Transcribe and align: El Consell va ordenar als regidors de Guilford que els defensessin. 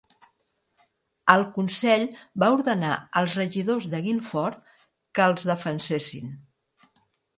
El 1.33 1.43
Consell 1.57 2.05
va 2.43 2.49
ordenar 2.57 2.93
als 3.21 3.35
regidors 3.41 3.89
de 3.93 4.01
Guilford 4.07 4.67
que 5.19 5.29
els 5.31 5.47
defensessin. 5.51 6.33